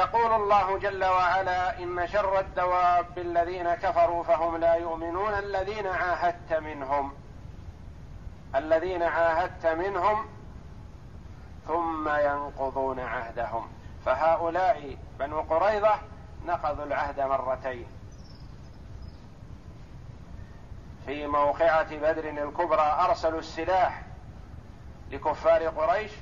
ويقول 0.00 0.32
الله 0.32 0.78
جل 0.78 1.04
وعلا 1.04 1.78
إن 1.78 2.06
شر 2.06 2.40
الدواب 2.40 3.18
الذين 3.18 3.74
كفروا 3.74 4.22
فهم 4.22 4.56
لا 4.56 4.74
يؤمنون 4.74 5.34
الذين 5.34 5.86
عاهدت 5.86 6.52
منهم. 6.52 7.12
الذين 8.54 9.02
عاهدت 9.02 9.66
منهم 9.66 10.26
ثم 11.66 12.08
ينقضون 12.08 13.00
عهدهم. 13.00 13.68
فهؤلاء 14.04 14.96
بنو 15.18 15.40
قريظة 15.40 15.94
نقضوا 16.46 16.84
العهد 16.84 17.20
مرتين. 17.20 17.86
في 21.06 21.26
موقعة 21.26 21.96
بدر 21.96 22.28
الكبرى 22.44 22.96
أرسلوا 23.00 23.38
السلاح 23.38 24.02
لكفار 25.10 25.68
قريش 25.68 26.12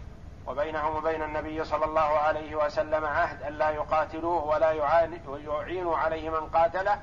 وبينهم 0.49 0.97
وبين 0.97 1.23
النبي 1.23 1.65
صلى 1.65 1.85
الله 1.85 2.01
عليه 2.01 2.57
وسلم 2.57 3.05
عهد 3.05 3.43
أن 3.43 3.53
لا 3.53 3.71
يقاتلوه 3.71 4.45
ولا 4.45 4.73
يعينوا 4.73 5.97
عليه 5.97 6.31
من 6.31 6.49
قاتله 6.49 7.03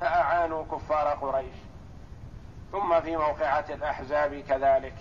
فأعانوا 0.00 0.64
كفار 0.64 1.08
قريش. 1.08 1.54
ثم 2.72 3.00
في 3.00 3.16
موقعة 3.16 3.64
الأحزاب 3.68 4.34
كذلك. 4.34 4.94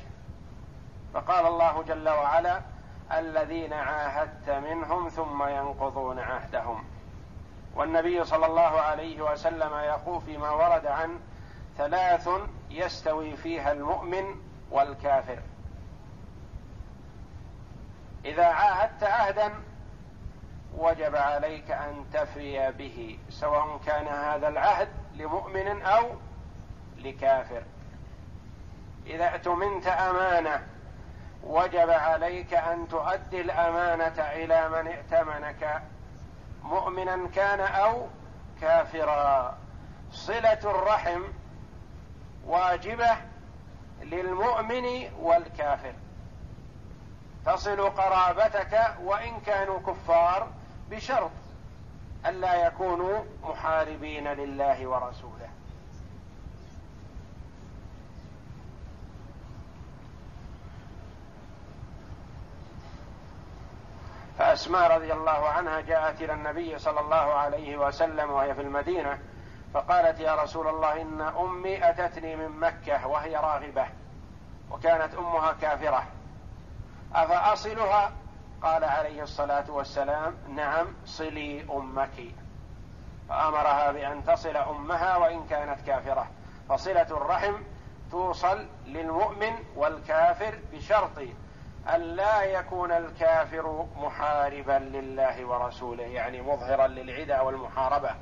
فقال 1.13 1.45
الله 1.45 1.83
جل 1.83 2.09
وعلا 2.09 2.61
الذين 3.11 3.73
عاهدت 3.73 4.49
منهم 4.49 5.09
ثم 5.09 5.43
ينقضون 5.43 6.19
عهدهم. 6.19 6.83
والنبي 7.75 8.23
صلى 8.23 8.45
الله 8.45 8.81
عليه 8.81 9.21
وسلم 9.21 9.73
يقول 9.73 10.21
فيما 10.21 10.51
ورد 10.51 10.85
عن 10.85 11.19
ثلاث 11.77 12.29
يستوي 12.69 13.35
فيها 13.35 13.71
المؤمن 13.71 14.35
والكافر. 14.71 15.39
إذا 18.25 18.45
عاهدت 18.45 19.03
عهدا 19.03 19.53
وجب 20.77 21.15
عليك 21.15 21.71
أن 21.71 22.05
تفي 22.13 22.71
به 22.71 23.19
سواء 23.29 23.79
كان 23.85 24.07
هذا 24.07 24.47
العهد 24.47 24.89
لمؤمن 25.15 25.81
أو 25.81 26.09
لكافر. 26.97 27.63
إذا 29.05 29.25
اؤتمنت 29.33 29.87
أمانة 29.87 30.67
وجب 31.43 31.89
عليك 31.89 32.53
أن 32.53 32.87
تؤدي 32.87 33.41
الأمانة 33.41 34.21
إلى 34.21 34.69
من 34.69 34.87
ائتمنك 34.87 35.81
مؤمنا 36.63 37.27
كان 37.35 37.59
أو 37.59 38.07
كافرا. 38.61 39.57
صلة 40.11 40.59
الرحم 40.63 41.21
واجبة 42.45 43.17
للمؤمن 44.01 45.11
والكافر. 45.19 45.93
تصل 47.45 47.89
قرابتك 47.89 48.95
وإن 49.03 49.39
كانوا 49.45 49.79
كفار 49.79 50.47
بشرط 50.91 51.31
الا 52.25 52.67
يكونوا 52.67 53.23
محاربين 53.43 54.27
لله 54.27 54.87
ورسوله. 54.87 55.49
فأسماء 64.37 64.95
رضي 64.95 65.13
الله 65.13 65.49
عنها 65.49 65.81
جاءت 65.81 66.21
إلى 66.21 66.33
النبي 66.33 66.79
صلى 66.79 66.99
الله 66.99 67.15
عليه 67.15 67.77
وسلم 67.77 68.31
وهي 68.31 68.55
في 68.55 68.61
المدينة 68.61 69.19
فقالت 69.73 70.19
يا 70.19 70.35
رسول 70.35 70.67
الله 70.67 71.01
إن 71.01 71.21
أمي 71.21 71.89
أتتني 71.89 72.35
من 72.35 72.59
مكة 72.59 73.07
وهي 73.07 73.35
راغبة 73.35 73.85
وكانت 74.71 75.15
أمها 75.15 75.53
كافرة. 75.61 76.03
أفأصلها؟ 77.15 78.11
قال 78.63 78.83
عليه 78.83 79.23
الصلاة 79.23 79.71
والسلام 79.71 80.35
نعم 80.55 80.87
صلي 81.05 81.65
أمك. 81.71 82.33
فأمرها 83.29 83.91
بأن 83.91 84.23
تصل 84.25 84.57
أمها 84.57 85.17
وإن 85.17 85.47
كانت 85.47 85.81
كافرة. 85.87 86.27
فصلة 86.69 87.01
الرحم 87.01 87.53
توصل 88.11 88.67
للمؤمن 88.85 89.53
والكافر 89.75 90.59
بشرط 90.73 91.19
أن 91.95 92.01
لا 92.01 92.43
يكون 92.43 92.91
الكافر 92.91 93.85
محاربا 93.95 94.79
لله 94.79 95.45
ورسوله 95.45 96.03
يعني 96.03 96.41
مظهرا 96.41 96.87
للعدى 96.87 97.39
والمحاربة. 97.45 98.15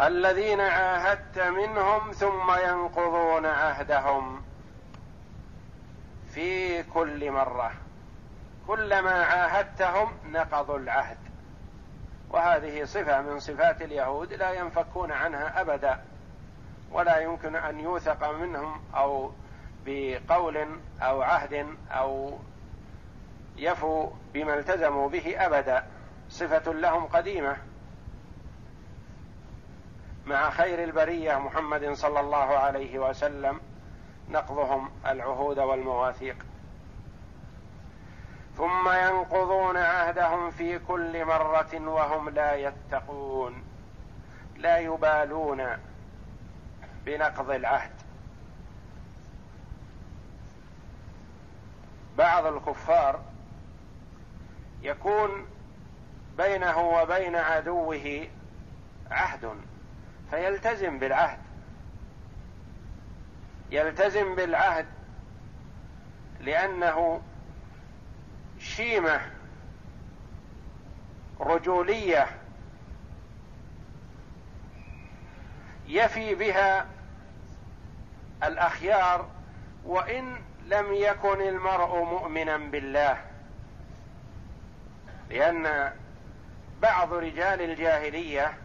الذين 0.00 0.60
عاهدت 0.60 1.38
منهم 1.38 2.12
ثم 2.12 2.52
ينقضون 2.68 3.46
عهدهم 3.46 4.42
في 6.34 6.82
كل 6.82 7.30
مرة. 7.30 7.72
كلما 8.66 9.24
عاهدتهم 9.24 10.12
نقضوا 10.26 10.78
العهد. 10.78 11.18
وهذه 12.30 12.84
صفة 12.84 13.20
من 13.20 13.38
صفات 13.40 13.82
اليهود 13.82 14.32
لا 14.32 14.52
ينفكون 14.52 15.12
عنها 15.12 15.60
أبدا. 15.60 16.04
ولا 16.90 17.18
يمكن 17.18 17.56
أن 17.56 17.80
يوثق 17.80 18.30
منهم 18.30 18.80
أو 18.94 19.32
بقول 19.86 20.80
أو 21.02 21.22
عهد 21.22 21.76
أو 21.90 22.38
يفوا 23.56 24.10
بما 24.34 24.54
التزموا 24.54 25.08
به 25.08 25.46
أبدا. 25.46 25.84
صفة 26.30 26.72
لهم 26.72 27.06
قديمة. 27.06 27.71
مع 30.26 30.50
خير 30.50 30.84
البرية 30.84 31.38
محمد 31.38 31.92
صلى 31.92 32.20
الله 32.20 32.58
عليه 32.58 32.98
وسلم 32.98 33.60
نقضهم 34.30 34.90
العهود 35.06 35.58
والمواثيق. 35.58 36.36
ثم 38.56 38.88
ينقضون 38.88 39.76
عهدهم 39.76 40.50
في 40.50 40.78
كل 40.78 41.24
مرة 41.24 41.88
وهم 41.88 42.28
لا 42.28 42.54
يتقون 42.54 43.64
لا 44.56 44.78
يبالون 44.78 45.76
بنقض 47.06 47.50
العهد. 47.50 47.92
بعض 52.18 52.46
الكفار 52.46 53.20
يكون 54.82 55.46
بينه 56.36 56.78
وبين 56.78 57.36
عدوه 57.36 58.28
عهد. 59.10 59.71
فيلتزم 60.32 60.98
بالعهد. 60.98 61.38
يلتزم 63.70 64.34
بالعهد 64.34 64.86
لأنه 66.40 67.22
شيمة 68.58 69.20
رجولية 71.40 72.26
يفي 75.88 76.34
بها 76.34 76.86
الأخيار 78.42 79.28
وإن 79.84 80.36
لم 80.66 80.92
يكن 80.92 81.40
المرء 81.40 82.04
مؤمنا 82.04 82.56
بالله 82.56 83.24
لأن 85.30 85.92
بعض 86.82 87.12
رجال 87.12 87.60
الجاهلية 87.62 88.61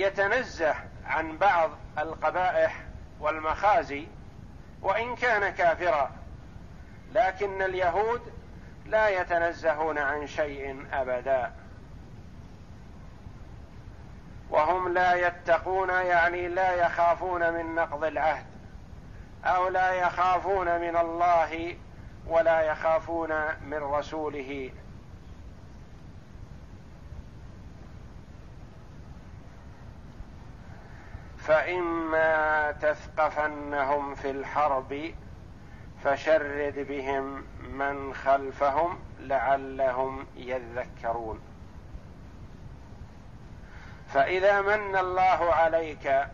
يتنزه 0.00 0.74
عن 1.06 1.38
بعض 1.38 1.70
القبائح 1.98 2.82
والمخازي 3.20 4.06
وإن 4.82 5.16
كان 5.16 5.52
كافرا. 5.52 6.10
لكن 7.14 7.62
اليهود 7.62 8.20
لا 8.86 9.08
يتنزهون 9.08 9.98
عن 9.98 10.26
شيء 10.26 10.86
أبدا. 10.92 11.52
وهم 14.50 14.92
لا 14.92 15.14
يتقون 15.14 15.88
يعني 15.88 16.48
لا 16.48 16.74
يخافون 16.74 17.52
من 17.52 17.74
نقض 17.74 18.04
العهد 18.04 18.46
أو 19.44 19.68
لا 19.68 19.92
يخافون 19.92 20.80
من 20.80 20.96
الله 20.96 21.76
ولا 22.26 22.60
يخافون 22.60 23.30
من 23.64 23.78
رسوله. 23.78 24.70
فإما 31.40 32.72
تثقفنهم 32.72 34.14
في 34.14 34.30
الحرب 34.30 35.14
فشرد 36.04 36.86
بهم 36.88 37.44
من 37.62 38.14
خلفهم 38.14 38.98
لعلهم 39.20 40.26
يذكرون. 40.36 41.40
فإذا 44.08 44.60
من 44.60 44.96
الله 44.96 45.54
عليك 45.54 46.26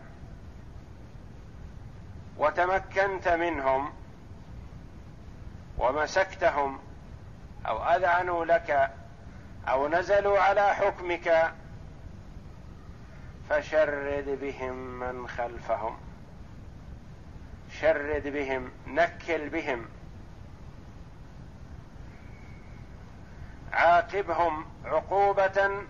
وتمكنت 2.37 3.27
منهم 3.27 3.93
ومسكتهم 5.77 6.79
أو 7.67 7.83
اذعنوا 7.83 8.45
لك 8.45 8.91
أو 9.67 9.87
نزلوا 9.87 10.39
على 10.39 10.75
حكمك 10.75 11.53
فشرد 13.49 14.39
بهم 14.39 14.75
من 14.75 15.27
خلفهم. 15.27 15.97
شرد 17.69 18.27
بهم 18.27 18.71
نكل 18.87 19.49
بهم. 19.49 19.85
عاقبهم 23.73 24.65
عقوبة 24.85 25.85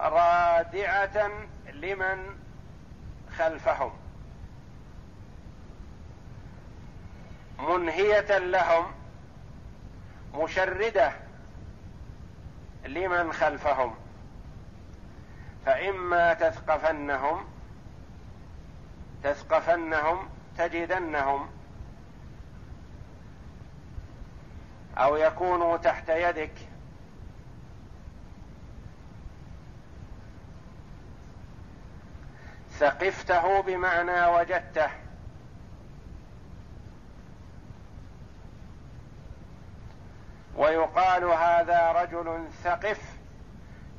رادعة 0.00 1.30
لمن 1.72 2.36
خلفهم. 3.38 3.90
منهية 7.58 8.38
لهم 8.38 8.84
مشردة 10.34 11.12
لمن 12.86 13.32
خلفهم. 13.32 13.94
فإما 15.68 16.34
تثقفنهم 16.34 17.44
تثقفنهم 19.22 20.28
تجدنهم 20.58 21.50
أو 24.98 25.16
يكونوا 25.16 25.76
تحت 25.76 26.08
يدك. 26.08 26.52
ثقفته 32.78 33.60
بمعنى 33.62 34.26
وجدته. 34.26 34.90
ويقال 40.56 41.24
هذا 41.24 41.92
رجل 41.92 42.48
ثقف 42.64 43.07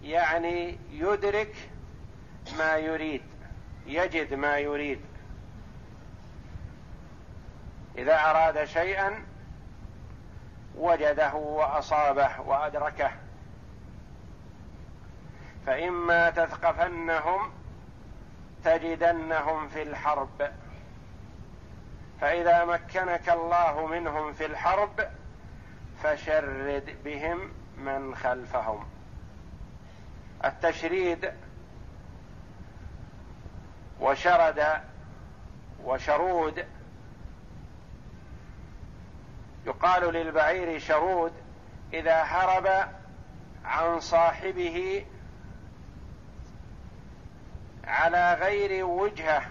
يعني 0.04 0.78
يدرك 0.92 1.56
ما 2.58 2.76
يريد 2.78 3.22
يجد 3.90 4.34
ما 4.34 4.58
يريد. 4.58 5.02
إذا 7.98 8.16
أراد 8.16 8.66
شيئا 8.66 9.26
وجده 10.76 11.34
وأصابه 11.34 12.42
وأدركه. 12.42 13.12
فإما 15.66 16.30
تثقفنهم 16.30 17.52
تجدنهم 18.64 19.68
في 19.68 19.82
الحرب. 19.82 20.52
فإذا 22.22 22.66
مكنك 22.66 23.30
الله 23.30 23.88
منهم 23.88 24.34
في 24.34 24.46
الحرب 24.46 25.10
فشرد 26.04 26.98
بهم 27.04 27.52
من 27.78 28.16
خلفهم. 28.16 28.99
التشريد 30.46 31.32
وشرد 34.00 34.82
وشرود. 35.84 36.66
يقال 39.66 40.14
للبعير 40.14 40.80
شرود 40.80 41.34
إذا 41.94 42.22
هرب 42.24 42.90
عن 43.66 44.00
صاحبه 44.00 45.06
على 47.84 48.34
غير 48.34 48.86
وجهة 48.86 49.42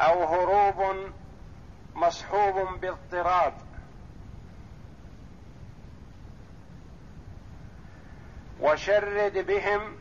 أو 0.00 0.24
هروب 0.24 1.10
مصحوب 1.94 2.80
باضطراب. 2.80 3.65
وشرد 8.66 9.46
بهم 9.46 9.96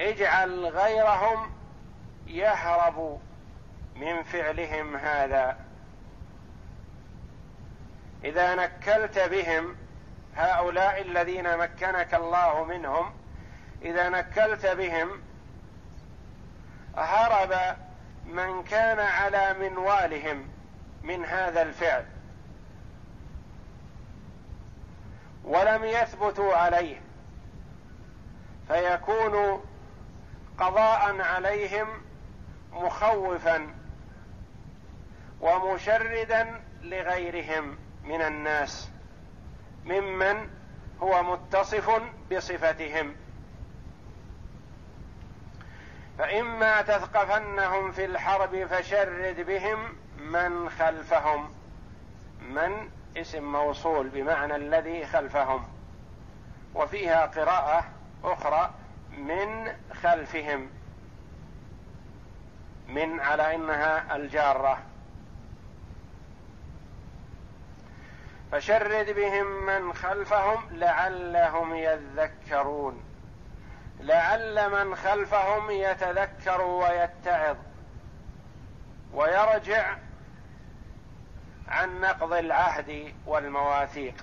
اجعل 0.00 0.66
غيرهم 0.66 1.50
يهرب 2.26 3.20
من 3.96 4.22
فعلهم 4.22 4.96
هذا. 4.96 5.56
إذا 8.24 8.54
نكلت 8.54 9.18
بهم 9.18 9.76
هؤلاء 10.36 11.02
الذين 11.02 11.56
مكنك 11.56 12.14
الله 12.14 12.64
منهم 12.64 13.14
إذا 13.82 14.08
نكلت 14.08 14.66
بهم 14.66 15.22
هرب 16.96 17.76
من 18.26 18.62
كان 18.64 18.98
على 18.98 19.54
منوالهم 19.60 20.48
من 21.02 21.24
هذا 21.24 21.62
الفعل. 21.62 22.04
ولم 25.44 25.84
يثبتوا 25.84 26.54
عليه. 26.54 27.11
فيكون 28.68 29.64
قضاء 30.58 31.20
عليهم 31.20 31.88
مخوفا 32.72 33.74
ومشردا 35.40 36.60
لغيرهم 36.82 37.78
من 38.04 38.22
الناس 38.22 38.90
ممن 39.84 40.50
هو 41.00 41.22
متصف 41.22 42.02
بصفتهم. 42.32 43.14
فإما 46.18 46.82
تثقفنهم 46.82 47.92
في 47.92 48.04
الحرب 48.04 48.66
فشرد 48.66 49.40
بهم 49.40 49.96
من 50.18 50.70
خلفهم 50.70 51.54
من 52.40 52.90
اسم 53.16 53.52
موصول 53.52 54.08
بمعنى 54.08 54.56
الذي 54.56 55.06
خلفهم. 55.06 55.68
وفيها 56.74 57.26
قراءة 57.26 57.84
أخرى 58.24 58.70
من 59.18 59.72
خلفهم 60.02 60.70
من 62.88 63.20
على 63.20 63.54
إنها 63.54 64.16
الجارة. 64.16 64.78
فشرد 68.52 69.10
بهم 69.10 69.66
من 69.66 69.92
خلفهم 69.92 70.62
لعلهم 70.70 71.74
يذكرون. 71.74 73.02
لعل 74.00 74.70
من 74.70 74.96
خلفهم 74.96 75.70
يتذكر 75.70 76.60
ويتعظ 76.60 77.56
ويرجع 79.14 79.96
عن 81.68 82.00
نقض 82.00 82.32
العهد 82.32 83.14
والمواثيق. 83.26 84.14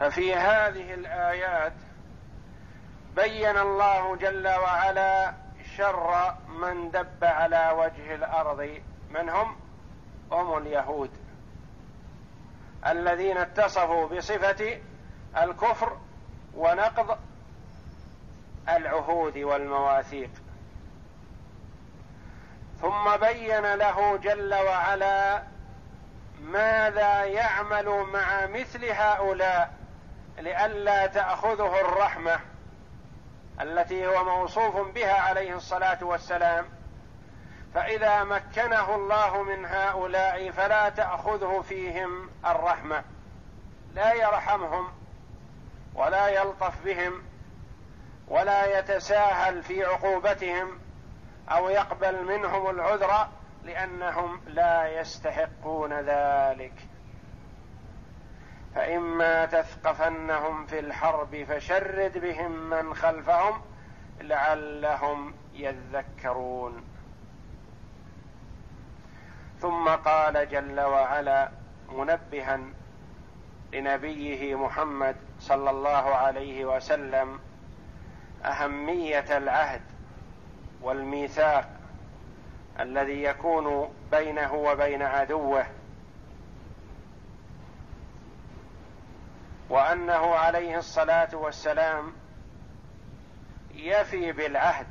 ففي 0.00 0.34
هذه 0.34 0.94
الآيات 0.94 1.72
بين 3.16 3.58
الله 3.58 4.16
جل 4.16 4.48
وعلا 4.48 5.34
شر 5.76 6.34
من 6.48 6.90
دب 6.90 7.24
على 7.24 7.70
وجه 7.76 8.14
الأرض. 8.14 8.80
من 9.10 9.28
هم؟ 9.28 9.56
هم 10.32 10.58
اليهود. 10.58 11.10
الذين 12.86 13.38
اتصفوا 13.38 14.08
بصفة 14.08 14.80
الكفر 15.36 15.96
ونقض 16.54 17.18
العهود 18.68 19.38
والمواثيق. 19.38 20.30
ثم 22.80 23.16
بين 23.16 23.74
له 23.74 24.16
جل 24.16 24.54
وعلا 24.54 25.42
ماذا 26.40 27.24
يعمل 27.24 28.06
مع 28.12 28.46
مثل 28.46 28.84
هؤلاء. 28.84 29.85
لئلا 30.38 31.06
تأخذه 31.06 31.80
الرحمة 31.80 32.40
التي 33.60 34.06
هو 34.06 34.24
موصوف 34.24 34.76
بها 34.94 35.20
عليه 35.20 35.56
الصلاة 35.56 36.04
والسلام. 36.04 36.66
فإذا 37.74 38.24
مكنه 38.24 38.94
الله 38.94 39.42
من 39.42 39.64
هؤلاء 39.64 40.50
فلا 40.50 40.88
تأخذه 40.88 41.64
فيهم 41.68 42.30
الرحمة. 42.46 43.04
لا 43.94 44.12
يرحمهم 44.12 44.92
ولا 45.94 46.28
يلطف 46.28 46.84
بهم 46.84 47.22
ولا 48.28 48.78
يتساهل 48.78 49.62
في 49.62 49.84
عقوبتهم 49.84 50.78
أو 51.48 51.68
يقبل 51.68 52.24
منهم 52.24 52.70
العذر 52.70 53.28
لأنهم 53.64 54.40
لا 54.46 55.00
يستحقون 55.00 55.92
ذلك. 55.92 56.72
فإما 58.76 59.46
تثقفنهم 59.46 60.66
في 60.66 60.78
الحرب 60.78 61.44
فشرد 61.48 62.18
بهم 62.18 62.70
من 62.70 62.94
خلفهم 62.94 63.62
لعلهم 64.20 65.34
يذكرون. 65.54 66.84
ثم 69.60 69.88
قال 69.88 70.48
جل 70.48 70.80
وعلا 70.80 71.48
منبها 71.92 72.60
لنبيه 73.72 74.54
محمد 74.54 75.16
صلى 75.40 75.70
الله 75.70 76.14
عليه 76.14 76.64
وسلم 76.64 77.38
أهمية 78.44 79.36
العهد 79.36 79.82
والميثاق 80.82 81.70
الذي 82.80 83.22
يكون 83.22 83.94
بينه 84.10 84.54
وبين 84.54 85.02
عدوه 85.02 85.66
وأنه 89.68 90.34
عليه 90.34 90.78
الصلاة 90.78 91.36
والسلام 91.36 92.12
يفي 93.74 94.32
بالعهد 94.32 94.86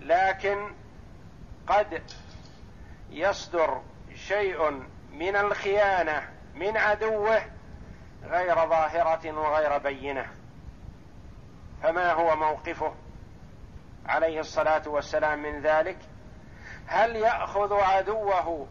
لكن 0.00 0.70
قد 1.66 2.02
يصدر 3.10 3.82
شيء 4.14 4.70
من 5.12 5.36
الخيانة 5.36 6.28
من 6.54 6.76
عدوه 6.76 7.42
غير 8.24 8.54
ظاهرة 8.54 9.32
وغير 9.32 9.78
بينة. 9.78 10.26
فما 11.82 12.12
هو 12.12 12.36
موقفه 12.36 12.94
عليه 14.06 14.40
الصلاة 14.40 14.82
والسلام 14.88 15.42
من 15.42 15.60
ذلك؟ 15.60 15.98
هل 16.86 17.16
يأخذ 17.16 17.72
عدوه 17.72 18.66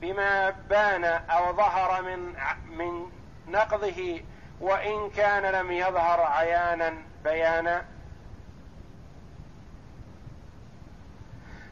بما 0.00 0.50
بان 0.50 1.04
أو 1.04 1.56
ظهر 1.56 2.02
من 2.02 2.34
من 2.66 3.19
نقضه 3.50 4.22
وإن 4.60 5.10
كان 5.10 5.42
لم 5.52 5.72
يظهر 5.72 6.20
عيانا 6.20 6.94
بيانا. 7.24 7.84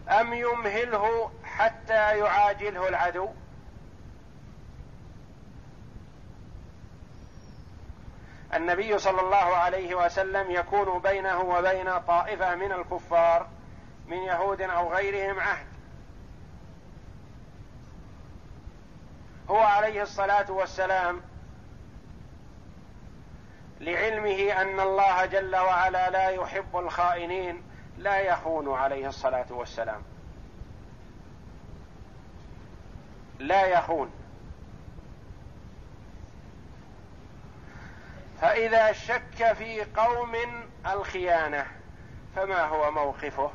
أم 0.08 0.32
يمهله 0.32 1.30
حتى 1.44 2.18
يعاجله 2.18 2.88
العدو؟ 2.88 3.28
النبي 8.54 8.99
صلى 8.99 9.20
الله 9.20 9.37
عليه 9.37 9.94
وسلم 9.94 10.50
يكون 10.50 10.99
بينه 11.00 11.40
وبين 11.40 11.99
طائفة 11.99 12.54
من 12.54 12.73
الكفار 12.73 13.49
من 14.06 14.16
يهود 14.16 14.61
أو 14.61 14.92
غيرهم 14.94 15.40
عهد. 15.40 15.66
هو 19.50 19.58
عليه 19.58 20.02
الصلاة 20.02 20.50
والسلام 20.50 21.20
لعلمه 23.80 24.62
أن 24.62 24.80
الله 24.80 25.26
جل 25.26 25.56
وعلا 25.56 26.11
لا 26.11 26.28
يحب 26.28 26.76
الخائنين 26.76 27.62
لا 27.99 28.18
يخون 28.20 28.75
عليه 28.75 29.08
الصلاة 29.08 29.47
والسلام. 29.50 30.02
لا 33.38 33.66
يخون 33.66 34.11
فإذا 38.40 38.92
شك 38.92 39.52
في 39.52 39.85
قوم 39.85 40.37
الخيانة 40.87 41.66
فما 42.37 42.64
هو 42.64 42.90
موقفه؟ 42.90 43.50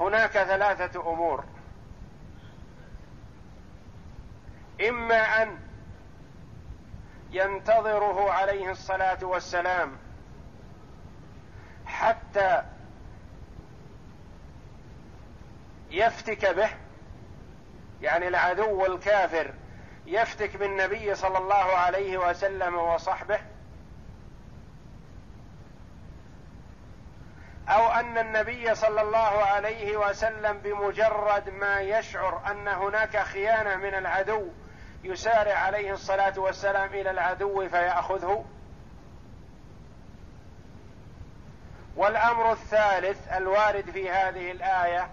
هناك 0.00 0.30
ثلاثة 0.30 1.12
أمور. 1.12 1.44
إما 4.88 5.42
أن 5.42 5.58
ينتظره 7.30 8.30
عليه 8.32 8.70
الصلاة 8.70 9.18
والسلام 9.22 9.96
حتى 11.86 12.62
يفتك 15.90 16.54
به 16.54 16.70
يعني 18.02 18.28
العدو 18.28 18.86
الكافر 18.86 19.54
يفتك 20.06 20.56
بالنبي 20.56 21.14
صلى 21.14 21.38
الله 21.38 21.54
عليه 21.54 22.18
وسلم 22.18 22.74
وصحبه 22.74 23.40
أو 27.68 27.88
أن 27.88 28.18
النبي 28.18 28.74
صلى 28.74 29.02
الله 29.02 29.18
عليه 29.44 29.96
وسلم 29.96 30.58
بمجرد 30.58 31.48
ما 31.48 31.80
يشعر 31.80 32.50
أن 32.50 32.68
هناك 32.68 33.16
خيانة 33.16 33.76
من 33.76 33.94
العدو 33.94 34.48
يسارع 35.08 35.54
عليه 35.54 35.92
الصلاة 35.92 36.38
والسلام 36.38 36.94
إلى 36.94 37.10
العدو 37.10 37.68
فيأخذه. 37.68 38.44
والأمر 41.96 42.52
الثالث 42.52 43.32
الوارد 43.32 43.90
في 43.90 44.10
هذه 44.10 44.50
الآية 44.50 45.08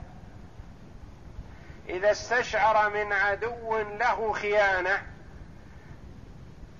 إذا 1.89 2.11
استشعر 2.11 2.89
من 2.89 3.13
عدو 3.13 3.77
له 3.77 4.33
خيانة 4.33 5.01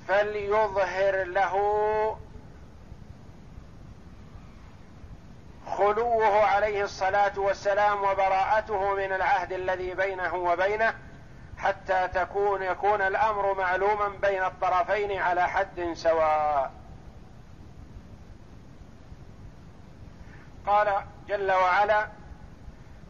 فليظهر 0.08 1.24
له 1.24 1.56
خلوه 5.78 6.46
عليه 6.46 6.84
الصلاة 6.84 7.40
والسلام 7.40 8.04
وبراءته 8.04 8.94
من 8.94 9.14
العهد 9.14 9.52
الذي 9.52 9.94
بينه 9.94 10.36
وبينه. 10.36 11.05
حتى 11.66 12.08
تكون 12.08 12.64
يكون 12.64 13.02
الأمر 13.02 13.54
معلوما 13.54 14.08
بين 14.08 14.44
الطرفين 14.44 15.20
على 15.20 15.48
حد 15.48 15.94
سواء. 15.94 16.72
قال 20.68 21.04
جل 21.28 21.52
وعلا 21.52 22.08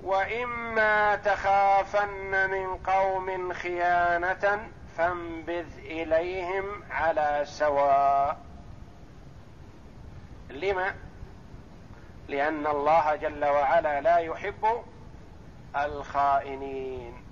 واما 0.03 1.15
تخافن 1.15 2.49
من 2.49 2.77
قوم 2.77 3.53
خيانه 3.53 4.69
فانبذ 4.97 5.77
اليهم 5.77 6.83
على 6.91 7.41
سواء. 7.45 8.37
لما 10.49 10.95
لأن 12.27 12.67
الله 12.67 13.15
جل 13.15 13.45
وعلا 13.45 14.01
لا 14.01 14.17
يحب 14.17 14.83
الخائنين. 15.75 17.23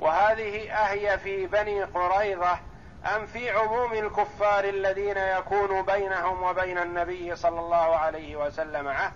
وهذه 0.00 0.70
أهي 0.72 1.18
في 1.18 1.46
بني 1.46 1.82
قريظة 1.82 2.58
أم 3.16 3.26
في 3.26 3.50
عموم 3.50 3.92
الكفار 3.92 4.64
الذين 4.64 5.16
يكون 5.16 5.82
بينهم 5.82 6.42
وبين 6.42 6.78
النبي 6.78 7.36
صلى 7.36 7.60
الله 7.60 7.96
عليه 7.96 8.36
وسلم 8.36 8.88
عهد؟ 8.88 9.12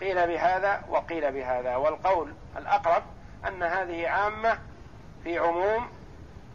قيل 0.00 0.26
بهذا 0.26 0.82
وقيل 0.88 1.32
بهذا. 1.32 1.76
والقول 1.76 2.34
الأقرب 2.56 3.02
أن 3.48 3.62
هذه 3.62 4.08
عامة 4.08 4.58
في 5.24 5.38
عموم 5.38 5.88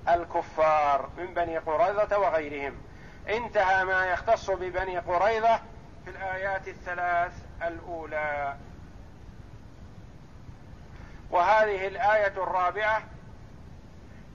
الكفار 0.09 1.09
من 1.17 1.33
بني 1.33 1.57
قريظة 1.57 2.17
وغيرهم. 2.17 2.77
انتهى 3.29 3.85
ما 3.85 4.05
يختص 4.05 4.51
ببني 4.51 4.97
قريظة 4.97 5.59
في 6.05 6.11
الآيات 6.11 6.67
الثلاث 6.67 7.33
الأولى. 7.63 8.55
وهذه 11.31 11.87
الآية 11.87 12.27
الرابعة 12.43 13.03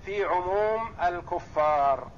في 0.05 0.25
عموم 0.25 0.95
الكفار. 1.03 2.11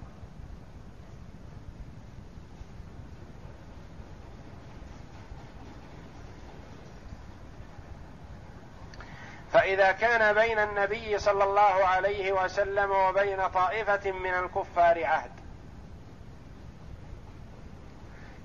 فإذا 9.53 9.93
كان 9.93 10.35
بين 10.35 10.59
النبي 10.59 11.19
صلى 11.19 11.45
الله 11.45 11.61
عليه 11.87 12.33
وسلم 12.33 12.91
وبين 12.91 13.49
طائفة 13.49 14.13
من 14.13 14.35
الكفار 14.35 15.05
عهد. 15.05 15.31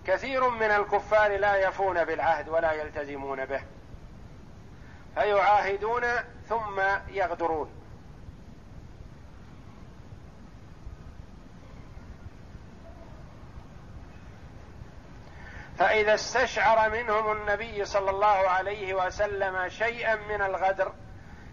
كثير 0.07 0.49
من 0.49 0.71
الكفار 0.71 1.37
لا 1.37 1.55
يفون 1.55 2.05
بالعهد 2.05 2.49
ولا 2.49 2.71
يلتزمون 2.71 3.45
به. 3.45 3.76
فيعاهدون 5.17 6.03
ثم 6.49 6.81
يغدرون. 7.09 7.69
فإذا 15.77 16.13
استشعر 16.13 16.89
منهم 16.89 17.31
النبي 17.31 17.85
صلى 17.85 18.09
الله 18.09 18.27
عليه 18.27 18.93
وسلم 18.93 19.69
شيئا 19.69 20.15
من 20.15 20.41
الغدر 20.41 20.93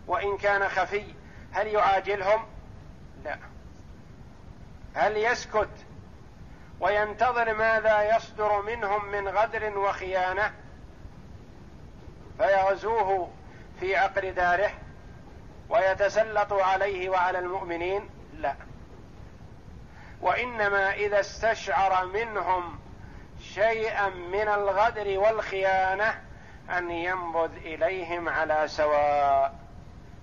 وإن 0.07 0.37
كان 0.37 0.69
خفي 0.69 1.15
هل 1.53 1.67
يعاجلهم؟ 1.67 2.47
لا. 3.25 3.39
هل 4.95 5.17
يسكت؟ 5.17 5.87
وينتظر 6.81 7.55
ماذا 7.55 8.17
يصدر 8.17 8.63
منهم 8.63 9.05
من 9.05 9.29
غدر 9.29 9.79
وخيانة؟ 9.79 10.55
فيغزوه 12.39 13.31
في 13.81 13.97
عقر 13.97 14.31
داره 14.31 14.71
ويتسلط 15.69 16.53
عليه 16.53 17.09
وعلى 17.09 17.39
المؤمنين؟ 17.39 18.11
لا. 18.35 18.55
وإنما 20.21 20.93
إذا 20.93 21.21
استشعر 21.21 22.07
منهم 22.07 22.79
شيئا 23.41 24.09
من 24.09 24.49
الغدر 24.49 25.19
والخيانة 25.19 26.23
أن 26.71 26.91
ينبذ 26.91 27.57
إليهم 27.57 28.29
على 28.29 28.69
سواء 28.69 29.55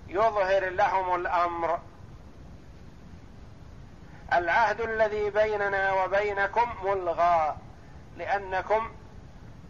يظهر 0.08 0.68
لهم 0.68 1.14
الأمر. 1.14 1.78
العهد 4.32 4.80
الذي 4.80 5.30
بيننا 5.30 5.92
وبينكم 5.92 6.74
ملغى 6.84 7.56
لأنكم 8.16 8.92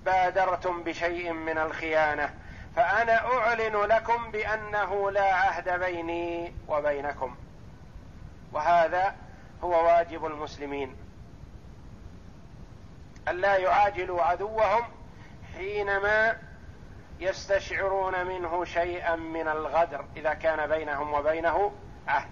بادرتم 0.04 0.82
بشيء 0.82 1.32
من 1.32 1.58
الخيانة. 1.58 2.34
فأنا 2.76 3.38
أعلن 3.38 3.76
لكم 3.76 4.30
بأنه 4.30 5.10
لا 5.10 5.34
عهد 5.34 5.68
بيني 5.68 6.54
وبينكم. 6.68 7.36
وهذا 8.52 9.14
هو 9.64 9.86
واجب 9.86 10.26
المسلمين. 10.26 10.96
ألا 13.28 13.56
يعاجلوا 13.56 14.22
عدوهم 14.22 14.84
حينما 15.54 16.38
يستشعرون 17.20 18.26
منه 18.26 18.64
شيئا 18.64 19.16
من 19.16 19.48
الغدر 19.48 20.04
إذا 20.16 20.34
كان 20.34 20.66
بينهم 20.66 21.12
وبينه 21.14 21.72
عهد. 22.08 22.30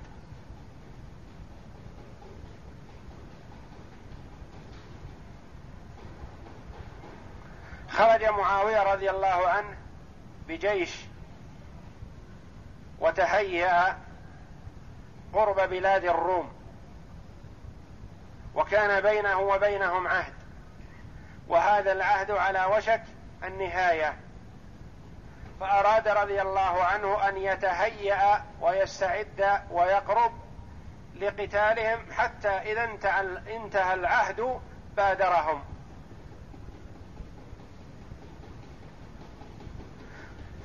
خرج 7.88 8.24
معاوية 8.24 8.92
رضي 8.92 9.10
الله 9.10 9.48
عنه 9.48 9.79
بجيش 10.50 11.04
وتهيأ 12.98 13.98
قرب 15.32 15.70
بلاد 15.70 16.04
الروم 16.04 16.52
وكان 18.54 19.00
بينه 19.00 19.38
وبينهم 19.38 20.06
عهد 20.08 20.32
وهذا 21.48 21.92
العهد 21.92 22.30
على 22.30 22.64
وشك 22.64 23.02
النهاية. 23.44 24.16
فأراد 25.60 26.08
رضي 26.08 26.42
الله 26.42 26.84
عنه 26.84 27.28
أن 27.28 27.36
يتهيأ 27.36 28.44
ويستعد 28.60 29.60
ويقرب 29.70 30.32
لقتالهم 31.16 32.12
حتى 32.12 32.48
إذا 32.48 32.84
انتهى 33.56 33.94
العهد 33.94 34.60
بادرهم. 34.96 35.64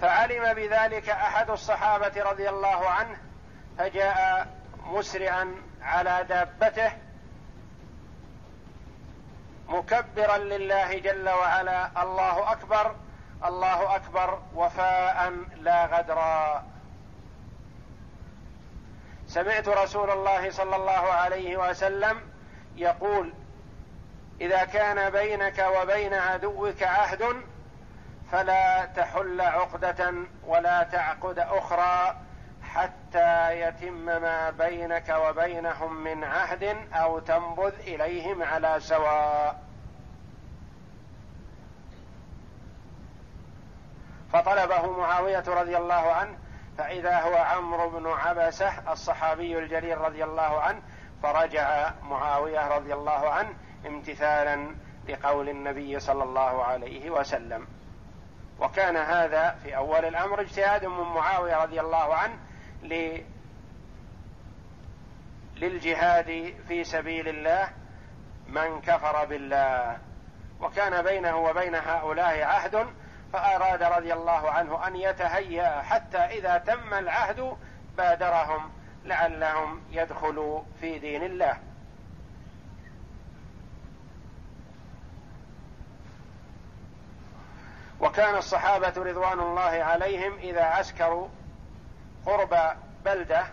فعلم 0.02 0.54
بذلك 0.54 1.10
أحد 1.10 1.50
الصحابة 1.50 2.24
رضي 2.24 2.50
الله 2.50 2.90
عنه 2.90 3.18
فجاء 3.78 4.48
مسرعا 4.86 5.56
على 5.82 6.26
دابته 6.30 6.92
مكبرا 9.68 10.38
لله 10.38 11.00
جل 11.00 11.30
وعلا 11.30 12.04
الله 12.04 12.52
أكبر 12.52 12.96
الله 13.46 13.96
أكبر 13.96 14.42
وفاء 14.56 15.34
لا 15.58 15.86
غدرا 15.86 16.64
سمعت 19.28 19.68
رسول 19.68 20.12
الله 20.12 20.52
صلى 20.52 20.76
الله 20.76 20.92
عليه 20.92 21.58
وسلم 21.58 22.22
يقول 22.76 23.34
إذا 24.42 24.64
كان 24.64 25.10
بينك 25.10 25.66
وبين 25.78 26.14
عدوك 26.14 26.84
عهد 26.84 27.44
فلا 28.32 28.86
تحل 28.86 29.42
عقدة 29.42 30.14
ولا 30.44 30.84
تعقد 30.84 31.40
أخرى 31.40 32.16
حتى 32.64 33.62
يتم 33.62 33.94
ما 33.94 34.50
بينك 34.50 35.10
وبينهم 35.10 36.04
من 36.04 36.24
عهد 36.24 36.64
أو 36.94 37.20
تنبذ 37.20 37.74
إليهم 37.80 38.44
على 38.44 38.80
سواء. 38.80 39.66
فطلبه 44.34 44.92
معاوية 44.92 45.44
رضي 45.48 45.78
الله 45.78 46.14
عنه 46.14 46.38
فإذا 46.78 47.20
هو 47.20 47.36
عمرو 47.36 47.90
بن 47.90 48.08
عبسة 48.08 48.92
الصحابي 48.92 49.60
الجليل 49.60 49.98
رضي 49.98 50.24
الله 50.24 50.62
عنه 50.62 50.82
فرجع 51.24 51.92
معاوية 52.04 52.68
رضي 52.68 52.94
الله 52.94 53.30
عنه 53.30 53.54
امتثالا 53.86 54.76
لقول 55.10 55.50
النبي 55.50 56.00
صلى 56.00 56.24
الله 56.24 56.64
عليه 56.64 57.10
وسلم. 57.10 57.68
وكان 58.60 58.98
هذا 58.98 59.60
في 59.64 59.78
أول 59.78 60.06
الأمر 60.06 60.42
اجتهاد 60.42 60.86
من 60.86 61.04
معاوية 61.04 61.58
رضي 61.64 61.80
الله 61.82 62.16
عنه 62.16 62.38
للجهاد 65.56 66.56
في 66.68 66.84
سبيل 66.84 67.28
الله 67.28 67.70
من 68.48 68.82
كفر 68.82 69.26
بالله. 69.26 69.98
وكان 70.62 71.02
بينه 71.02 71.38
وبين 71.38 71.76
هؤلاء 71.76 72.42
عهد 72.42 72.88
فأراد 73.34 73.84
رضي 73.84 74.14
الله 74.14 74.52
عنه 74.52 74.88
أن 74.88 74.96
يتهيأ 74.96 75.82
حتى 75.82 76.18
إذا 76.18 76.58
تم 76.58 76.94
العهد 76.94 77.58
بادرهم 77.98 78.72
لعلهم 79.06 79.82
يدخلوا 79.92 80.62
في 80.82 81.00
دين 81.00 81.24
الله. 81.24 81.58
وكان 88.00 88.36
الصحابة 88.36 88.94
رضوان 88.98 89.40
الله 89.40 89.84
عليهم 89.84 90.38
إذا 90.38 90.64
عسكروا 90.64 91.28
قرب 92.26 92.58
بلدة 93.06 93.46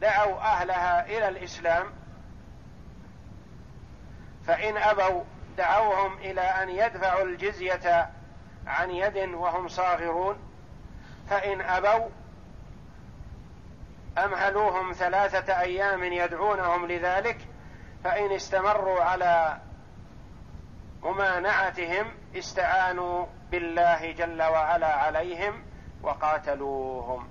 دعوا 0.00 0.40
أهلها 0.40 1.06
إلى 1.06 1.28
الإسلام 1.28 1.86
فإن 4.46 4.76
أبوا 4.76 5.22
دعوهم 5.58 6.18
إلى 6.18 6.40
أن 6.40 6.68
يدفعوا 6.68 7.24
الجزية 7.24 8.10
عن 8.66 8.90
يد 8.90 9.16
وهم 9.34 9.68
صاغرون 9.68 10.38
فإن 11.30 11.60
أبوا 11.60 12.08
أمهلوهم 14.18 14.92
ثلاثة 14.92 15.60
أيام 15.60 16.04
يدعونهم 16.04 16.86
لذلك 16.86 17.38
فإن 18.04 18.32
استمروا 18.32 19.02
على 19.02 19.58
ممانعتهم 21.02 22.14
استعانوا 22.36 23.26
بالله 23.50 24.12
جل 24.12 24.42
وعلا 24.42 24.94
عليهم 24.94 25.62
وقاتلوهم. 26.02 27.28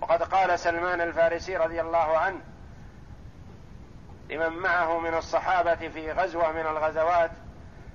وقد 0.00 0.22
قال 0.22 0.58
سلمان 0.58 1.00
الفارسي 1.00 1.56
رضي 1.56 1.80
الله 1.80 2.18
عنه 2.18 2.40
لمن 4.30 4.48
معه 4.48 4.98
من 4.98 5.14
الصحابة 5.14 5.88
في 5.88 6.12
غزوة 6.12 6.52
من 6.52 6.66
الغزوات 6.66 7.30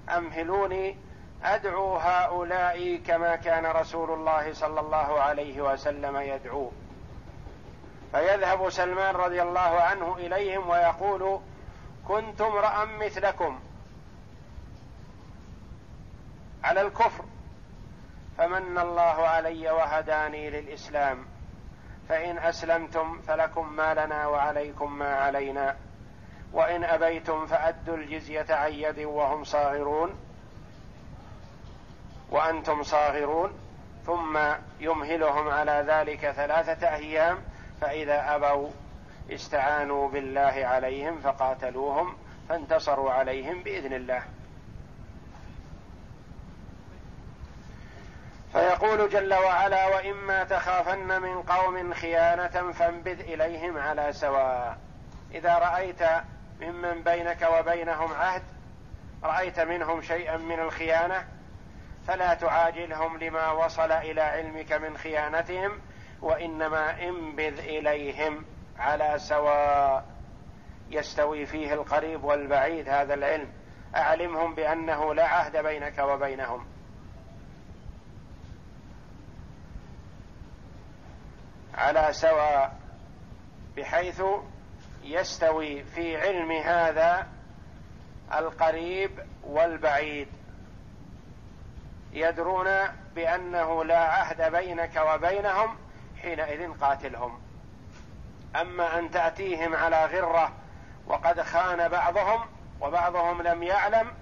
أمهلوني 0.09 0.97
أدعو 1.43 1.97
هؤلاء 1.97 2.95
كما 3.07 3.35
كان 3.35 3.65
رسول 3.65 4.11
الله 4.11 4.53
صلى 4.53 4.79
الله 4.79 5.21
عليه 5.21 5.61
وسلم 5.61 6.17
يدعو. 6.17 6.71
فيذهب 8.11 8.69
سلمان 8.69 9.15
رضي 9.15 9.41
الله 9.41 9.81
عنه 9.81 10.15
إليهم 10.17 10.69
ويقول 10.69 11.39
كنت 12.07 12.41
امرأ 12.41 12.85
مثلكم 12.85 13.59
على 16.63 16.81
الكفر. 16.81 17.25
فمن 18.37 18.77
الله 18.77 19.27
علي 19.27 19.71
وهداني 19.71 20.49
للإسلام. 20.49 21.25
فإن 22.09 22.37
أسلمتم 22.37 23.21
فلكم 23.21 23.73
ما 23.73 23.93
لنا 23.93 24.27
وعليكم 24.27 24.99
ما 24.99 25.15
علينا. 25.15 25.75
وإن 26.53 26.83
أبيتم 26.83 27.45
فأدوا 27.45 27.97
الجزية 27.97 28.45
عن 28.49 28.71
يد 28.71 28.99
وهم 28.99 29.43
صاغرون. 29.43 30.15
وأنتم 32.31 32.83
صاغرون. 32.83 33.59
ثم 34.05 34.39
يمهلهم 34.79 35.49
على 35.49 35.85
ذلك 35.87 36.31
ثلاثة 36.31 36.95
أيام. 36.95 37.37
فإذا 37.81 38.35
أبوا 38.35 38.69
استعانوا 39.31 40.09
بالله 40.09 40.65
عليهم 40.65 41.19
فقاتلوهم 41.19 42.15
فانتصروا 42.49 43.11
عليهم 43.11 43.63
بإذن 43.63 43.93
الله. 43.93 44.23
فيقول 48.53 49.09
جل 49.09 49.33
وعلا 49.33 49.87
وإما 49.87 50.43
تخافن 50.43 51.21
من 51.21 51.41
قوم 51.41 51.93
خيانة 51.93 52.71
فانبذ 52.71 53.19
إليهم 53.19 53.77
على 53.77 54.13
سواء. 54.13 54.77
إذا 55.31 55.57
رأيت 55.57 56.01
ممن 56.61 57.03
بينك 57.03 57.47
وبينهم 57.59 58.13
عهد 58.13 58.43
رأيت 59.23 59.59
منهم 59.59 60.01
شيئا 60.01 60.37
من 60.37 60.59
الخيانة 60.59 61.27
فلا 62.07 62.33
تعاجلهم 62.33 63.17
لما 63.17 63.51
وصل 63.51 63.91
إلى 63.91 64.21
علمك 64.21 64.71
من 64.71 64.97
خيانتهم 64.97 65.81
وإنما 66.21 67.03
انبذ 67.03 67.59
إليهم 67.59 68.45
على 68.79 69.15
سواء. 69.17 70.05
يستوي 70.89 71.45
فيه 71.45 71.73
القريب 71.73 72.23
والبعيد 72.23 72.89
هذا 72.89 73.13
العلم. 73.13 73.47
أعلمهم 73.95 74.55
بأنه 74.55 75.13
لا 75.13 75.27
عهد 75.27 75.57
بينك 75.57 75.99
وبينهم. 75.99 76.72
على 81.75 82.13
سواء 82.13 82.75
بحيث 83.77 84.21
يستوي 85.03 85.83
في 85.83 86.17
علم 86.17 86.51
هذا 86.51 87.27
القريب 88.33 89.19
والبعيد. 89.43 90.27
يدرون 92.13 92.67
بأنه 93.15 93.83
لا 93.83 93.99
عهد 93.99 94.51
بينك 94.51 94.95
وبينهم 94.95 95.77
حينئذ 96.21 96.71
قاتلهم. 96.81 97.41
أما 98.55 98.99
أن 98.99 99.11
تأتيهم 99.11 99.75
على 99.75 100.05
غرة 100.05 100.51
وقد 101.07 101.41
خان 101.41 101.89
بعضهم 101.89 102.45
وبعضهم 102.81 103.41
لم 103.41 103.63
يعلم 103.63 104.13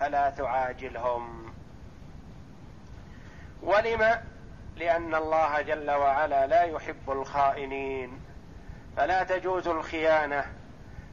فلا 0.00 0.30
تعاجلهم. 0.30 1.52
ولم 3.62 4.20
لأن 4.76 5.14
الله 5.14 5.60
جل 5.62 5.90
وعلا 5.90 6.46
لا 6.46 6.62
يحب 6.62 7.10
الخائنين 7.10 8.20
فلا 8.96 9.22
تجوز 9.24 9.68
الخيانة 9.68 10.44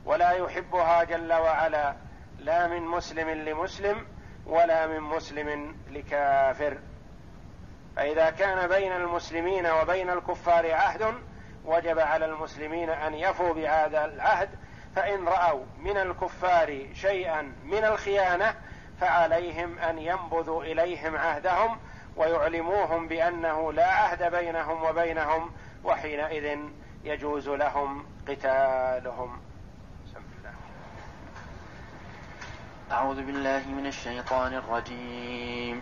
ولا 0.05 0.31
يحبها 0.31 1.03
جل 1.03 1.33
وعلا 1.33 1.95
لا 2.39 2.67
من 2.67 2.81
مسلم 2.81 3.29
لمسلم 3.29 4.05
ولا 4.45 4.87
من 4.87 4.99
مسلم 4.99 5.75
لكافر. 5.89 6.77
فإذا 7.95 8.29
كان 8.29 8.67
بين 8.67 8.91
المسلمين 8.91 9.67
وبين 9.67 10.09
الكفار 10.09 10.71
عهد 10.71 11.13
وجب 11.65 11.99
على 11.99 12.25
المسلمين 12.25 12.89
أن 12.89 13.13
يفوا 13.13 13.53
بهذا 13.53 14.05
العهد 14.05 14.49
فإن 14.95 15.27
رأوا 15.27 15.65
من 15.79 15.97
الكفار 15.97 16.87
شيئا 16.93 17.41
من 17.63 17.85
الخيانة 17.85 18.55
فعليهم 19.01 19.79
أن 19.79 19.97
ينبذوا 19.97 20.63
إليهم 20.63 21.15
عهدهم 21.15 21.79
ويعلموهم 22.17 23.07
بأنه 23.07 23.73
لا 23.73 23.87
عهد 23.87 24.23
بينهم 24.31 24.83
وبينهم 24.83 25.51
وحينئذ 25.83 26.59
يجوز 27.03 27.49
لهم 27.49 28.05
قتالهم. 28.27 29.39
أعوذ 32.91 33.25
بالله 33.25 33.67
من 33.67 33.85
الشيطان 33.85 34.53
الرجيم. 34.53 35.81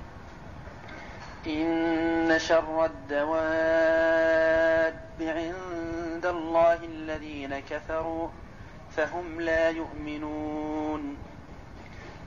إن 1.47 2.39
شر 2.39 2.85
الدواب 2.85 4.31
عند 5.21 6.25
الله 6.25 6.73
الذين 6.73 7.59
كفروا 7.59 8.27
فهم 8.95 9.41
لا 9.41 9.69
يؤمنون. 9.69 11.30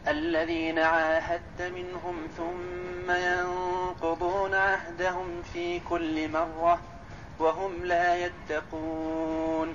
الذين 0.08 0.78
عاهدت 0.78 1.62
منهم 1.62 2.28
ثم 2.36 3.10
ينقضون 3.10 4.54
عهدهم 4.54 5.42
في 5.52 5.80
كل 5.80 6.28
مرة 6.28 6.80
وهم 7.38 7.84
لا 7.84 8.16
يتقون. 8.16 9.74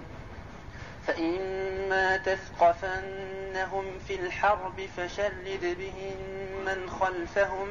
فإما 1.07 2.17
تثقفنهم 2.17 3.99
في 4.07 4.15
الحرب 4.15 4.89
فشرد 4.97 5.75
بهم 5.79 6.17
من 6.65 6.89
خلفهم 6.89 7.67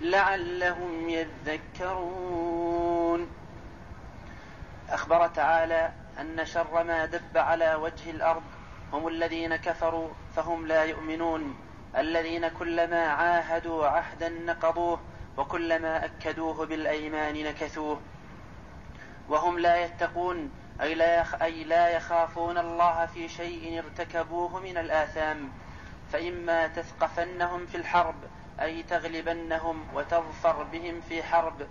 لعلهم 0.00 1.08
يذكرون. 1.08 2.64
أخبر 4.90 5.26
تعالى 5.26 5.92
أن 6.20 6.46
شر 6.46 6.82
ما 6.82 7.06
دب 7.06 7.38
على 7.38 7.74
وجه 7.74 8.10
الأرض 8.10 8.42
هم 8.92 9.08
الذين 9.08 9.56
كفروا 9.56 10.08
فهم 10.36 10.66
لا 10.66 10.84
يؤمنون. 10.84 11.56
الذين 11.96 12.48
كلما 12.48 13.06
عاهدوا 13.06 13.86
عهدا 13.86 14.28
نقضوه 14.28 15.00
وكلما 15.36 16.04
أكدوه 16.04 16.66
بالأيمان 16.66 17.44
نكثوه. 17.44 18.00
وهم 19.28 19.58
لا 19.58 19.84
يتقون 19.84 20.50
أي 20.80 20.94
لا, 20.94 21.44
أي 21.44 21.64
لا 21.64 21.88
يخافون 21.88 22.58
الله 22.58 23.06
في 23.06 23.28
شيء 23.28 23.78
ارتكبوه 23.78 24.60
من 24.60 24.78
الآثام. 24.78 25.52
فإما 26.12 26.66
تثقفنهم 26.66 27.66
في 27.66 27.76
الحرب 27.76 28.14
أي 28.60 28.82
تغلبنهم 28.82 29.84
وتظفر 29.94 30.62
بهم 30.62 31.00
في 31.00 31.22
حرب. 31.22 31.66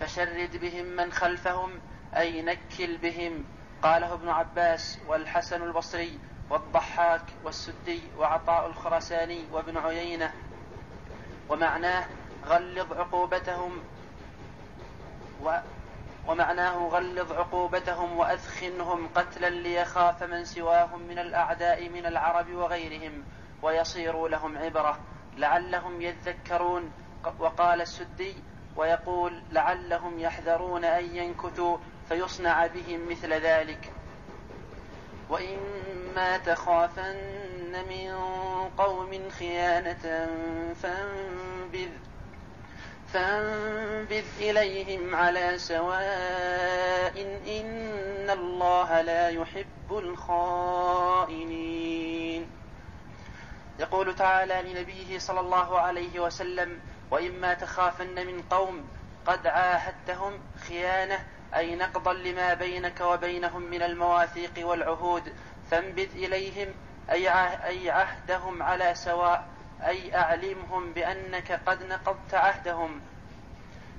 فشرد 0.00 0.56
بهم 0.56 0.84
من 0.84 1.12
خلفهم 1.12 1.70
أي 2.16 2.42
نكل 2.42 2.96
بهم. 2.96 3.44
قاله 3.82 4.14
ابن 4.14 4.28
عباس 4.28 4.98
والحسن 5.08 5.62
البصري 5.62 6.18
والضحاك 6.50 7.22
والسدي 7.44 8.02
وعطاء 8.18 8.66
الخرساني 8.66 9.44
وابن 9.52 9.78
عيينة. 9.78 10.32
ومعناه 11.48 12.06
غلظ 12.46 12.92
عقوبتهم 12.92 13.80
و 15.42 15.58
ومعناه 16.28 16.88
غلظ 16.88 17.32
عقوبتهم 17.32 18.18
وأثخنهم 18.18 19.08
قتلا 19.14 19.50
ليخاف 19.50 20.22
من 20.22 20.44
سواهم 20.44 21.02
من 21.02 21.18
الأعداء 21.18 21.88
من 21.88 22.06
العرب 22.06 22.50
وغيرهم 22.50 23.24
ويصيروا 23.62 24.28
لهم 24.28 24.58
عبرة. 24.58 24.98
لعلهم 25.36 26.02
يذكرون 26.02 26.92
وقال 27.38 27.80
السدي 27.80 28.34
ويقول 28.76 29.42
لعلهم 29.52 30.18
يحذرون 30.18 30.84
أن 30.84 31.16
ينكثوا 31.16 31.78
فيصنع 32.08 32.66
بهم 32.66 33.08
مثل 33.10 33.32
ذلك. 33.32 33.92
وإما 35.30 36.38
تخافن 36.38 37.84
من 37.88 38.14
قوم 38.78 39.30
خيانة 39.38 40.28
فانبذ 40.82 41.88
فانبذ 43.12 44.24
إليهم 44.40 45.14
على 45.14 45.58
سواء 45.58 47.40
إن 47.46 48.30
الله 48.30 49.00
لا 49.00 49.28
يحب 49.28 49.90
الخائنين. 49.90 51.48
يقول 53.78 54.14
تعالى 54.14 54.62
لنبيه 54.62 55.18
صلى 55.18 55.40
الله 55.40 55.80
عليه 55.80 56.20
وسلم 56.20 56.80
وإما 57.10 57.54
تخافن 57.54 58.26
من 58.26 58.42
قوم 58.50 58.88
قد 59.26 59.46
عاهدتهم 59.46 60.40
خيانة 60.68 61.26
أي 61.54 61.76
نقضا 61.76 62.12
لما 62.12 62.54
بينك 62.54 63.00
وبينهم 63.00 63.62
من 63.62 63.82
المواثيق 63.82 64.52
والعهود 64.58 65.32
فانبذ 65.70 66.16
إليهم 66.16 66.74
أي 67.10 67.90
عهدهم 67.90 68.62
على 68.62 68.94
سواء 68.94 69.48
أي 69.86 70.16
أعلمهم 70.16 70.92
بأنك 70.92 71.60
قد 71.66 71.82
نقضت 71.82 72.34
عهدهم. 72.34 73.00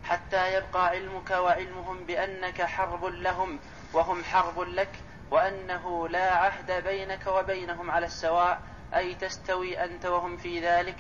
حتى 0.03 0.53
يبقى 0.53 0.87
علمك 0.87 1.31
وعلمهم 1.31 2.03
بأنك 2.03 2.61
حرب 2.61 3.05
لهم 3.05 3.59
وهم 3.93 4.23
حرب 4.23 4.59
لك 4.59 4.99
وأنه 5.31 6.07
لا 6.07 6.33
عهد 6.33 6.83
بينك 6.83 7.27
وبينهم 7.27 7.91
على 7.91 8.05
السواء 8.05 8.61
أي 8.95 9.15
تستوي 9.15 9.83
أنت 9.83 10.05
وهم 10.05 10.37
في 10.37 10.59
ذلك. 10.59 10.95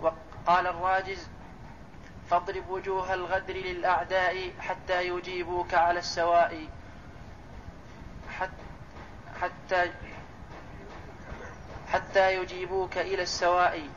وقال 0.00 0.66
الراجز 0.66 1.28
فاضرب 2.30 2.70
وجوه 2.70 3.14
الغدر 3.14 3.54
للأعداء 3.54 4.50
حتى 4.60 5.08
يجيبوك 5.08 5.74
على 5.74 5.98
السواء. 5.98 6.68
حتى 9.40 9.92
حتى 11.88 12.34
يجيبوك 12.34 12.98
إلى 12.98 13.22
السواء. 13.22 13.88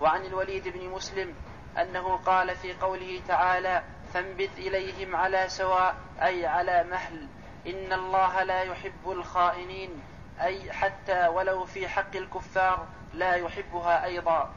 وعن 0.00 0.24
الوليد 0.24 0.68
بن 0.68 0.88
مسلم 0.88 1.34
أنه 1.78 2.16
قال 2.16 2.56
في 2.56 2.72
قوله 2.72 3.20
تعالى 3.28 3.82
فانبذ 4.14 4.50
إليهم 4.56 5.16
على 5.16 5.48
سواء 5.48 5.94
أي 6.22 6.46
على 6.46 6.84
مهل. 6.84 7.28
إن 7.66 7.92
الله 7.92 8.42
لا 8.42 8.62
يحب 8.62 9.10
الخائنين 9.10 10.02
أي 10.40 10.72
حتى 10.72 11.26
ولو 11.26 11.64
في 11.64 11.88
حق 11.88 12.16
الكفار 12.16 12.86
لا 13.14 13.34
يحبها 13.34 14.04
أيضا. 14.04 14.52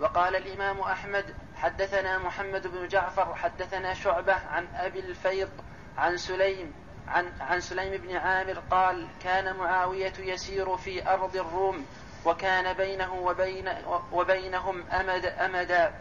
وقال 0.00 0.36
الإمام 0.36 0.80
أحمد 0.80 1.45
حدثنا 1.62 2.18
محمد 2.18 2.66
بن 2.66 2.88
جعفر 2.88 3.34
حدثنا 3.34 3.94
شعبة 3.94 4.34
عن 4.34 4.66
أبي 4.74 5.00
الفيض 5.00 5.50
عن 5.98 6.16
سليم 6.16 6.72
عن 7.08 7.32
عن 7.40 7.60
سليم 7.60 8.02
بن 8.02 8.16
عامر 8.16 8.62
قال 8.70 9.06
كان 9.24 9.56
معاوية 9.56 10.12
يسير 10.18 10.76
في 10.76 11.08
أرض 11.08 11.36
الروم 11.36 11.86
وكان 12.24 12.72
بينه 12.72 13.14
وبين 13.14 13.68
وبينهم 14.12 14.84
أمد 14.90 15.26
أمدا 15.26 15.94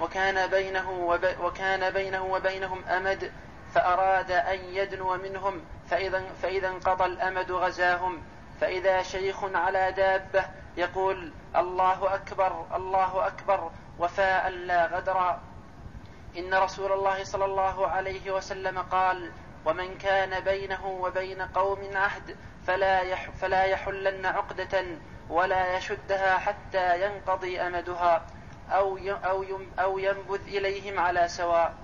وكان 0.00 0.50
بينه 0.50 0.90
وب 0.90 1.34
وكان 1.40 1.90
بينه 1.90 2.24
وبينهم 2.24 2.84
أمد 2.84 3.32
فأراد 3.74 4.30
أن 4.30 4.58
يدنو 4.58 5.16
منهم 5.16 5.64
فإذا, 5.90 6.22
فإذا 6.42 6.68
انقضى 6.68 7.04
الأمد 7.04 7.52
غزاهم 7.52 8.22
فإذا 8.60 9.02
شيخ 9.02 9.44
على 9.44 9.92
دابة 9.92 10.44
يقول 10.78 11.32
الله 11.56 12.14
أكبر 12.14 12.66
الله 12.76 13.26
أكبر 13.26 13.70
وفاء 13.98 14.48
لا 14.48 14.86
غدرا 14.86 15.40
إن 16.36 16.54
رسول 16.54 16.92
الله 16.92 17.24
صلى 17.24 17.44
الله 17.44 17.86
عليه 17.88 18.30
وسلم 18.30 18.78
قال 18.78 19.32
ومن 19.64 19.98
كان 19.98 20.40
بينه 20.40 20.86
وبين 20.86 21.42
قوم 21.42 21.78
عهد 21.94 22.36
فلا 22.66 23.00
يح 23.00 23.30
فلا 23.30 23.64
يحلن 23.64 24.26
عقدة 24.26 24.84
ولا 25.30 25.76
يشدها 25.76 26.38
حتى 26.38 27.06
ينقضي 27.06 27.60
أمدها 27.60 28.26
أو 28.70 28.98
أو 28.98 29.44
أو 29.78 29.98
ينبذ 29.98 30.40
إليهم 30.46 30.98
على 30.98 31.28
سواء. 31.28 31.74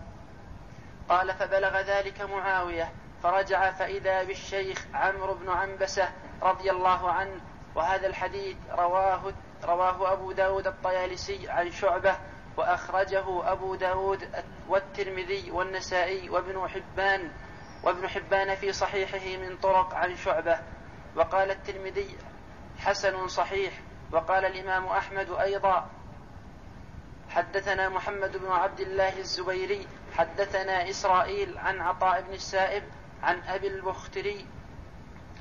قال 1.09 1.35
فبلغ 1.35 1.81
ذلك 1.81 2.21
معاوية 2.21 2.93
فرجع 3.23 3.71
فإذا 3.71 4.23
بالشيخ 4.23 4.87
عمرو 4.95 5.35
بن 5.35 5.49
عنبسة 5.49 6.09
رضي 6.43 6.71
الله 6.71 7.11
عنه 7.11 7.41
وهذا 7.75 8.07
الحديث 8.07 8.57
رواه 8.71 9.33
رواه 9.65 10.13
أبو 10.13 10.33
داود 10.33 10.67
الطيالسي 10.67 11.51
عن 11.51 11.71
شعبة 11.71 12.17
وأخرجه 12.57 13.53
أبو 13.53 13.75
داود 13.75 14.29
والترمذي 14.69 15.51
والنسائي 15.51 16.31
وابن 16.31 16.69
حبان 16.69 17.31
وابن 17.83 18.09
حبان 18.09 18.55
في 18.55 18.73
صحيحه 18.73 19.41
من 19.41 19.57
طرق 19.57 19.95
عن 19.95 20.17
شعبة. 20.17 20.59
وقال 21.17 21.51
الترمذي 21.51 22.17
حسن 22.79 23.29
صحيح 23.29 23.73
وقال 24.13 24.45
الإمام 24.45 24.87
أحمد 24.87 25.31
أيضا 25.31 25.91
حدثنا 27.31 27.89
محمد 27.89 28.37
بن 28.37 28.53
عبد 28.53 28.81
الله 28.81 29.19
الزبيري 29.19 29.87
حدثنا 30.17 30.91
إسرائيل 30.91 31.59
عن 31.59 31.81
عطاء 31.81 32.23
بن 32.23 32.33
السائب 32.33 32.83
عن 33.23 33.43
أبي 33.49 33.67
البختري 33.67 34.47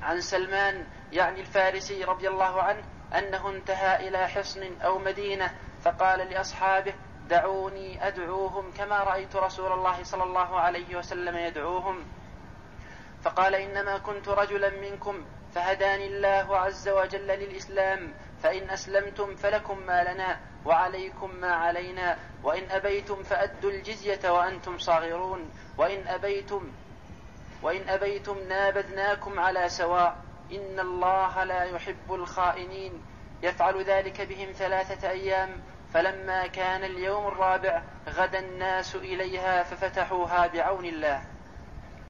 عن 0.02 0.20
سلمان 0.20 0.86
يعني 1.14 1.40
الفارسي 1.40 2.04
رضي 2.04 2.28
الله 2.28 2.62
عنه 2.62 2.84
أنه 3.18 3.48
انتهى 3.48 4.08
إلى 4.08 4.28
حصن 4.28 4.80
أو 4.80 4.98
مدينة 4.98 5.54
فقال 5.82 6.18
لأصحابه 6.30 6.94
دعوني 7.28 8.06
أدعوهم 8.06 8.70
كما 8.70 8.98
رأيت 8.98 9.36
رسول 9.36 9.72
الله 9.72 10.02
صلى 10.02 10.22
الله 10.24 10.60
عليه 10.60 10.96
وسلم 10.96 11.36
يدعوهم 11.36 12.04
فقال 13.22 13.54
إنما 13.54 13.98
كنت 13.98 14.28
رجلا 14.28 14.70
منكم 14.70 15.24
فهداني 15.54 16.06
الله 16.06 16.58
عز 16.58 16.88
وجل 16.88 17.26
للإسلام 17.26 18.14
فإن 18.42 18.70
أسلمتم 18.70 19.36
فلكم 19.36 19.78
ما 19.86 20.14
لنا 20.14 20.40
وعليكم 20.64 21.34
ما 21.34 21.52
علينا 21.54 22.18
وإن 22.42 22.70
أبيتم 22.70 23.22
فأدوا 23.22 23.70
الجزية 23.70 24.30
وأنتم 24.30 24.78
صاغرون 24.78 25.50
وإن 25.78 26.06
أبيتم 26.08 26.72
وإن 27.62 27.88
أبيتم 27.88 28.38
نابذناكم 28.48 29.40
على 29.40 29.68
سواء 29.68 30.23
إن 30.52 30.80
الله 30.80 31.44
لا 31.44 31.64
يحب 31.64 32.14
الخائنين. 32.14 33.02
يفعل 33.42 33.84
ذلك 33.84 34.20
بهم 34.20 34.52
ثلاثة 34.52 35.10
أيام. 35.10 35.62
فلما 35.94 36.46
كان 36.46 36.84
اليوم 36.84 37.26
الرابع 37.26 37.82
غدا 38.08 38.38
الناس 38.38 38.94
إليها 38.96 39.62
ففتحوها 39.62 40.46
بعون 40.46 40.84
الله. 40.84 41.33